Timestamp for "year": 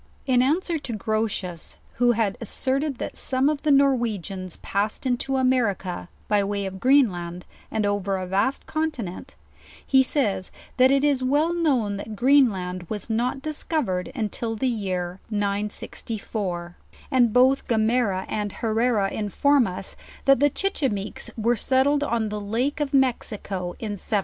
14.67-15.19